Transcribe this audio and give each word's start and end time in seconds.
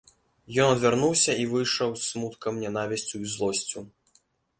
Ён 0.61 0.69
адвярнуўся 0.75 1.35
і 1.43 1.43
выйшаў 1.51 1.93
з 1.97 2.01
смуткам, 2.13 2.57
нянавісцю 2.63 3.21
і 3.29 3.31
злосцю. 3.35 3.85